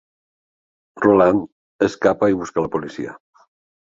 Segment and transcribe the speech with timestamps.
[1.05, 1.43] Roland
[1.89, 3.15] escapa i busca la policia.